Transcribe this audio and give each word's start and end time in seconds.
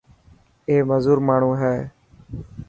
اي 0.69 0.75
مزور 0.89 1.17
ماڻهو 1.27 1.51
هي. 1.61 1.77